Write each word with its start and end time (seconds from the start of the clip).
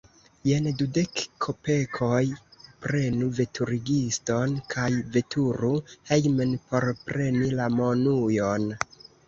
Jen 0.49 0.67
dudek 0.77 1.19
kopekoj; 1.45 2.21
prenu 2.87 3.29
veturigiston 3.41 4.57
kaj 4.75 4.89
veturu 5.19 5.71
hejmen, 6.11 6.59
por 6.73 6.91
preni 7.07 7.55
la 7.63 7.73
monujon. 7.79 8.71